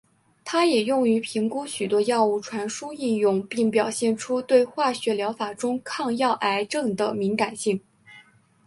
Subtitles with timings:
[0.43, 7.79] 它也用于评估许多药物传输应用并表现出对化学疗法中抗药癌症的敏感性。